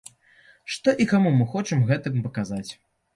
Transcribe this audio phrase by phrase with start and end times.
[0.75, 2.67] Што і каму мы хочам гэтым паказаць?